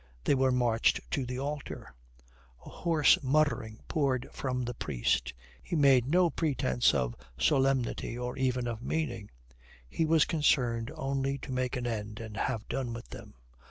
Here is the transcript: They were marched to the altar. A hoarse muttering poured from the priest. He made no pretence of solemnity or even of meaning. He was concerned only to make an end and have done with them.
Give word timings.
They 0.23 0.33
were 0.33 0.51
marched 0.51 0.99
to 1.11 1.27
the 1.27 1.37
altar. 1.37 1.93
A 2.65 2.69
hoarse 2.71 3.21
muttering 3.21 3.81
poured 3.87 4.27
from 4.33 4.63
the 4.63 4.73
priest. 4.73 5.31
He 5.61 5.75
made 5.75 6.07
no 6.07 6.31
pretence 6.31 6.95
of 6.95 7.15
solemnity 7.37 8.17
or 8.17 8.35
even 8.35 8.65
of 8.65 8.81
meaning. 8.81 9.29
He 9.87 10.05
was 10.07 10.25
concerned 10.25 10.91
only 10.95 11.37
to 11.37 11.51
make 11.51 11.75
an 11.75 11.85
end 11.85 12.19
and 12.19 12.35
have 12.35 12.67
done 12.67 12.93
with 12.93 13.09
them. 13.09 13.35